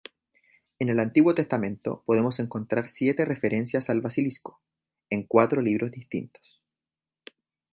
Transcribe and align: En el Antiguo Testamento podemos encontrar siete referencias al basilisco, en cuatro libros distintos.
En 0.79 0.89
el 0.89 0.99
Antiguo 0.99 1.35
Testamento 1.35 2.01
podemos 2.07 2.39
encontrar 2.39 2.89
siete 2.89 3.23
referencias 3.23 3.87
al 3.91 4.01
basilisco, 4.01 4.59
en 5.11 5.27
cuatro 5.27 5.61
libros 5.61 5.91
distintos. 5.91 6.59